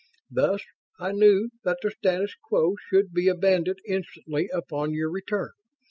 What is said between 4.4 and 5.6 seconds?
upon your return.